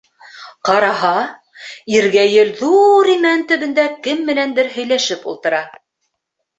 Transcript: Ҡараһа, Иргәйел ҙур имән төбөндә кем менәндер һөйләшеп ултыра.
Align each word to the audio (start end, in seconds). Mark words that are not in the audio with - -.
Ҡараһа, 0.69 1.11
Иргәйел 1.99 2.51
ҙур 2.63 3.13
имән 3.19 3.47
төбөндә 3.55 3.87
кем 4.09 4.27
менәндер 4.33 4.75
һөйләшеп 4.75 5.33
ултыра. 5.37 5.67